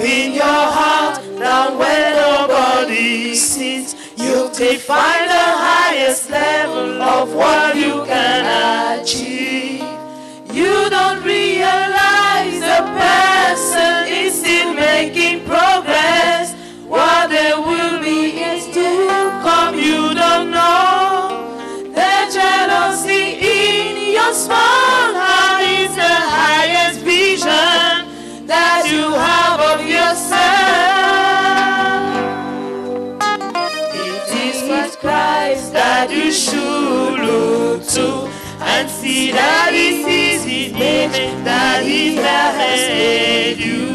Open 0.00 0.32
your 0.32 0.42
heart 0.44 1.16
down 1.38 1.76
where 1.76 2.14
nobody 2.16 3.34
sees. 3.34 3.94
You 4.16 4.48
define 4.54 5.28
the 5.28 5.48
highest 5.68 6.30
level 6.30 7.02
of 7.02 7.34
what 7.34 7.76
you 7.76 8.06
can 8.06 8.98
achieve. 8.98 9.84
You 10.56 10.88
don't 10.88 11.22
realize 11.22 12.60
the 12.60 12.80
person 12.96 13.89
That 41.10 41.82
He 41.82 42.14
has 42.16 42.88
made 42.88 43.58
you. 43.58 43.90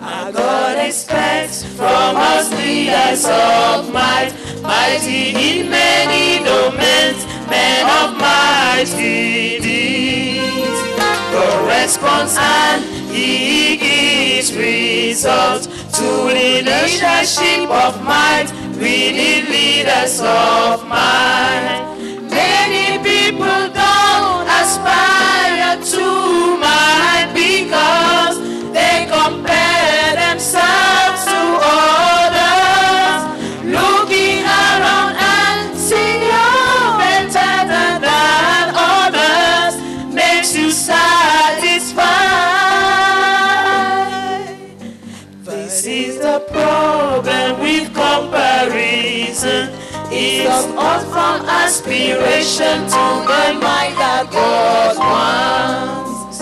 Our 0.00 0.30
God 0.32 0.78
expects 0.86 1.64
from 1.64 2.16
us 2.16 2.50
leaders 2.52 3.24
of 3.24 3.92
might, 3.92 4.32
mighty 4.62 5.30
in 5.30 5.68
many 5.70 6.44
domains, 6.44 7.26
men 7.50 7.86
of 8.00 8.16
mighty 8.16 9.58
deeds. 9.58 10.80
For 11.32 11.66
response 11.66 12.36
and 12.38 12.84
he 13.12 13.71
gives 14.42 14.56
results 14.56 15.66
to 15.98 16.24
leadership 16.24 17.70
of 17.70 18.02
mind 18.02 18.50
We 18.76 19.12
need 19.12 19.48
leaders 19.48 20.20
of 20.20 20.86
mind. 20.88 22.28
Many 22.28 22.98
people 22.98 23.62
don't 23.82 24.46
aspire 24.60 25.76
to 25.92 26.56
might 26.58 27.30
because 27.34 28.01
is 46.62 46.68
the 46.68 46.68
problem 46.68 47.60
with 47.60 47.86
comparison. 47.94 49.70
Stops 50.12 50.66
us 50.76 51.04
from 51.10 51.46
aspiration 51.46 52.86
to 52.86 53.04
the 53.26 53.44
mind 53.60 53.96
that 53.98 54.28
God 54.30 54.96
wants. 54.98 56.40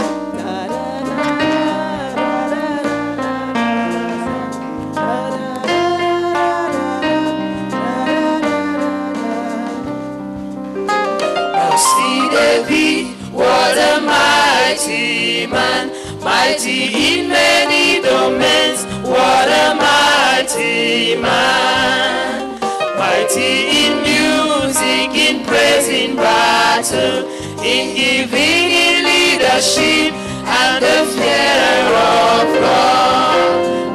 Now 11.53 11.77
see 11.77 12.29
David, 12.31 13.07
what 13.33 13.79
a 13.79 14.01
mighty 14.01 15.47
man, 15.47 15.91
mighty 16.23 17.19
in 17.19 17.29
many 17.29 18.03
domains, 18.03 18.85
what 19.07 19.49
a 19.49 19.75
mighty 19.75 21.17
man. 21.17 22.59
Mighty 22.99 23.85
in 23.85 24.03
music, 24.03 25.11
in 25.17 25.45
praise, 25.45 25.89
in 25.89 26.17
battle, 26.17 27.29
in 27.63 27.95
giving, 27.97 28.71
in 28.85 29.05
leadership, 29.05 30.13
and 30.45 30.85
the 30.85 30.99
fear 31.15 31.85
of 31.97 32.61
God. 32.61 33.90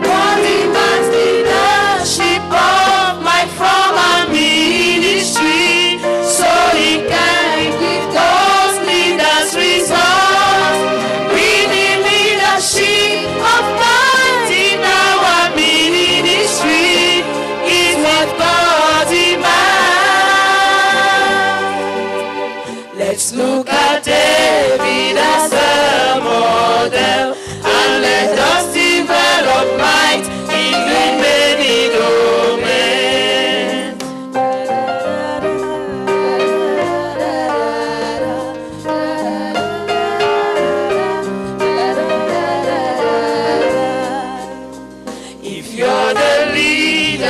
If 45.58 45.74
you're 45.74 45.88
the 46.14 46.52
leader 46.52 47.26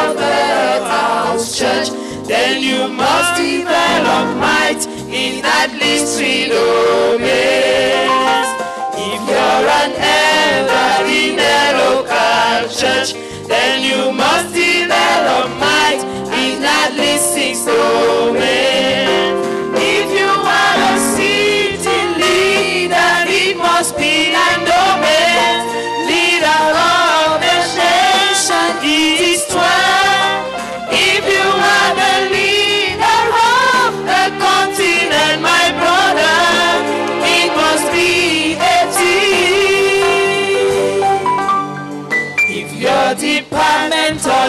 of 0.00 0.14
the 0.14 0.84
house 0.84 1.58
church, 1.58 1.88
then 2.28 2.62
you 2.62 2.88
must 2.88 3.40
develop 3.40 4.36
might 4.36 4.84
in 5.08 5.42
at 5.42 5.72
least 5.80 6.18
three 6.18 6.48
domains. 6.48 7.30
If 9.00 9.20
you're 9.30 9.66
an 9.80 9.92
elder 9.96 11.08
in 11.08 11.40
a 11.40 11.72
local 11.80 12.68
church, 12.68 13.14
then 13.48 13.80
you 13.82 14.12
must 14.12 14.52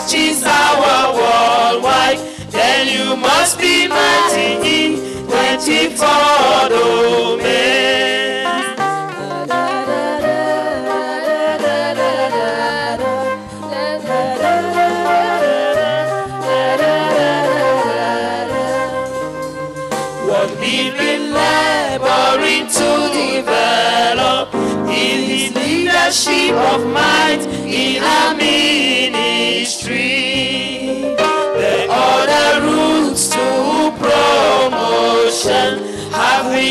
touches 0.02 0.44
our 0.44 1.14
worldwide, 1.14 2.18
then 2.50 2.88
you 2.88 3.16
must 3.16 3.60
be 3.60 3.88
mighty 3.88 4.94
in 4.94 5.28
24 5.28 6.70
domains. 6.70 7.62
Of 26.54 26.86
might 26.86 27.42
in 27.66 28.04
our 28.04 28.41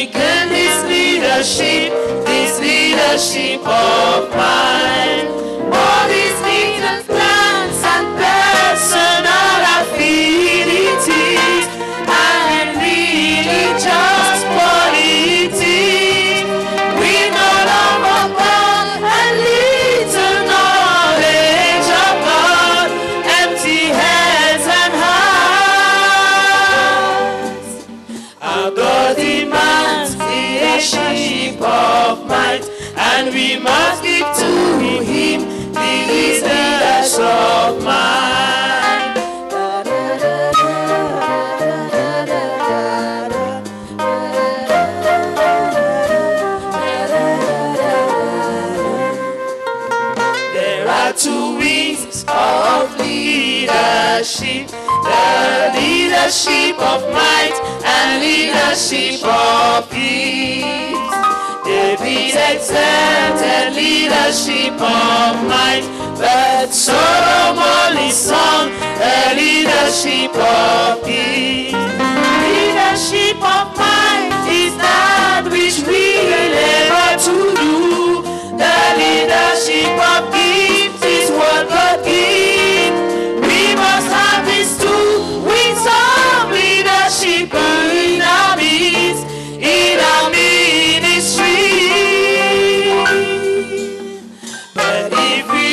have 0.00 0.14
weakened 0.14 0.50
his 0.50 0.84
leadership, 0.84 1.92
this 2.24 2.60
leadership 2.60 3.60
of 3.66 4.30
mine. 4.30 5.69
we 33.32 33.58
must 33.58 34.02
give 34.02 34.26
to 34.36 34.78
him 35.02 35.40
the 35.72 36.06
leaders 36.08 37.18
of 37.18 37.82
man. 37.84 38.20
of 52.32 52.96
leadership, 52.98 54.68
the 54.68 55.72
leadership 55.74 56.78
of 56.78 57.02
might 57.12 57.56
and 57.84 58.22
leadership 58.22 59.24
of 59.24 59.90
peace. 59.90 60.99
David 62.32 62.54
exalted 62.54 63.74
leadership 63.74 64.74
of 64.74 65.48
might, 65.48 65.82
but 66.16 66.72
Solomon 66.72 68.08
is 68.08 68.14
sung 68.14 68.70
the 68.70 69.34
leadership 69.34 70.34
of 70.36 71.04
peace. 71.04 71.72
Leadership 71.72 73.36
of 73.36 73.76
might 73.76 74.29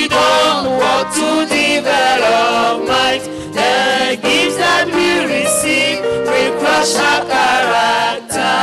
we 0.07 0.15
don't 0.15 0.77
work 0.79 1.13
to 1.13 1.45
develop 1.53 2.87
might, 2.87 3.23
the 3.51 4.17
gifts 4.21 4.57
that 4.57 4.87
we 4.87 5.25
receive 5.25 6.01
will 6.01 6.59
crush 6.59 6.95
our 6.95 7.25
character. 7.25 8.55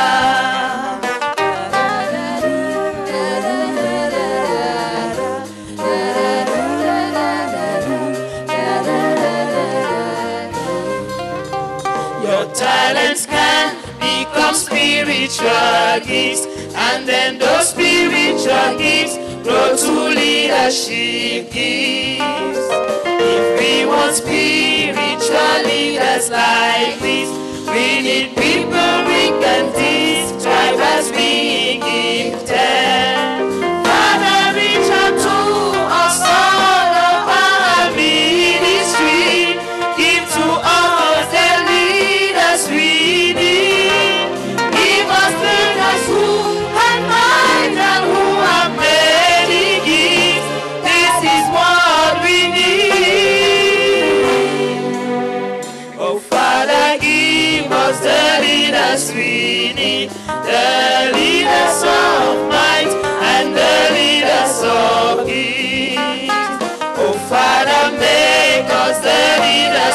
Your 12.25 12.55
talents 12.55 13.27
can 13.27 13.77
become 14.01 14.55
spiritual 14.55 16.01
gifts, 16.07 16.47
and 16.75 17.07
then 17.07 17.39
those 17.39 17.69
spiritual 17.69 18.79
gifts 18.79 19.34
grow 19.45 19.77
to 19.77 19.93
leadership 20.09 21.53
gifts. 21.53 22.67
If 23.05 23.61
we 23.61 23.87
want 23.87 24.15
spiritual 24.15 25.63
leaders 25.69 26.31
like 26.31 26.99
this, 26.99 27.29
we 27.69 28.01
need 28.01 28.35
people 28.37 28.94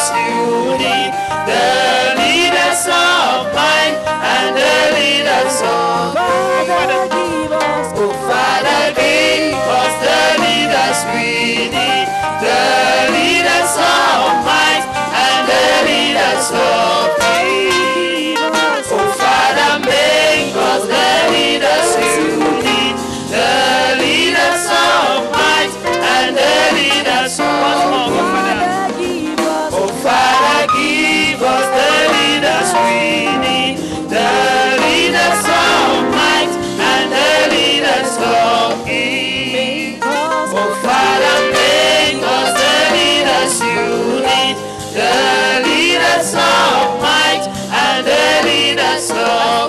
need, 0.08 1.12
the 1.50 2.16
leaders 2.22 2.84
of 2.88 3.52
might 3.54 3.96
and 4.24 4.56
the 4.56 4.76
leaders 4.96 5.62
of 5.62 7.19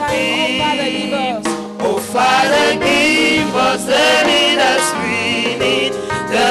of. 0.00 1.43
Oh 1.81 1.99
Father, 1.99 2.79
give 2.79 3.55
us 3.55 3.85
the 3.85 4.08
leaders 4.29 4.87
we 5.00 5.58
need, 5.58 5.93
the 6.32 6.50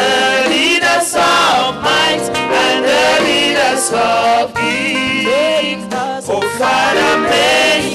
leaders 0.49 1.13
of 1.15 1.81
might 1.81 2.25
and 2.29 2.85
the 2.85 3.05
leaders 3.25 3.91
of 3.93 4.53
peace. 4.53 5.85
Oh 6.29 6.41
Father, 6.57 7.11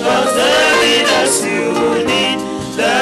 us 0.02 0.30
the 0.40 0.54
leaders 0.82 1.34
need, 2.04 2.38
the 2.76 2.96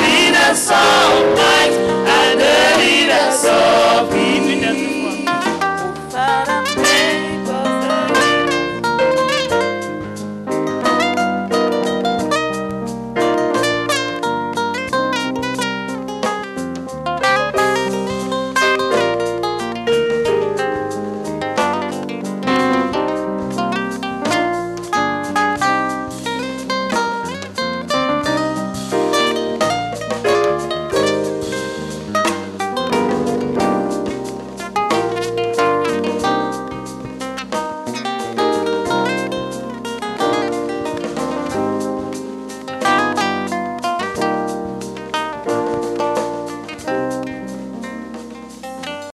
leaders 0.00 0.64
of 0.70 1.36
might 1.36 1.74
and 2.18 2.40
the 2.40 2.58
leaders 2.80 3.44